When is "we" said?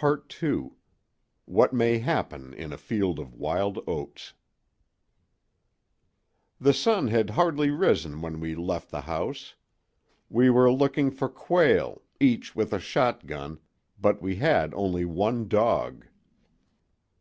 8.38-8.54, 10.30-10.50, 14.22-14.36